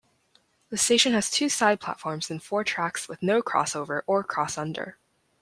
[0.69, 4.95] The station has two side platforms and four tracks with no crossover or crossunder.